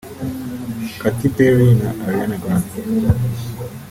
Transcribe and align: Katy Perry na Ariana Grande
Katy 0.99 1.27
Perry 1.35 1.67
na 1.81 1.89
Ariana 2.07 2.37
Grande 2.41 2.71